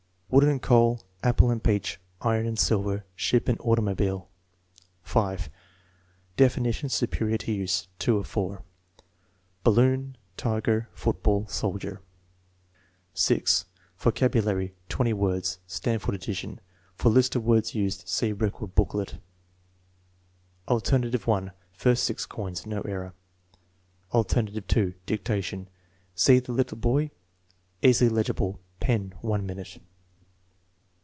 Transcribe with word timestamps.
Wood 0.33 0.45
and 0.45 0.61
coal; 0.61 1.03
apple 1.23 1.51
and 1.51 1.61
peach; 1.61 1.99
iron 2.21 2.47
and 2.47 2.57
silver; 2.57 3.03
ship 3.17 3.49
and 3.49 3.59
automobile. 3.59 4.29
5. 5.03 5.49
Definitions 6.37 6.93
superior 6.93 7.37
to 7.39 7.51
use. 7.51 7.89
(2 7.99 8.15
of 8.15 8.27
4.) 8.27 8.63
Balloon; 9.65 10.15
tiger; 10.37 10.87
football; 10.93 11.47
soldier. 11.47 11.99
G. 13.13 13.43
Vocabulary, 13.99 14.73
20 14.87 15.11
words. 15.11 15.59
(Stanford 15.67 16.15
addition. 16.15 16.61
For 16.95 17.09
list 17.09 17.35
of 17.35 17.43
words 17.43 17.75
used, 17.75 18.07
see 18.07 18.31
record 18.31 18.73
booklet.) 18.73 19.17
Al. 20.69 20.79
1. 20.79 21.51
First 21.73 22.05
six 22.05 22.25
coins. 22.25 22.65
(No 22.65 22.79
error.) 22.83 23.13
Al. 24.13 24.23
2. 24.23 24.93
Dictation. 25.05 25.67
("See 26.15 26.39
the 26.39 26.53
little 26.53 26.77
boy." 26.77 27.11
Easily 27.81 28.09
legible. 28.09 28.61
Pea. 28.79 29.09
1 29.19 29.45
minute.) 29.45 29.77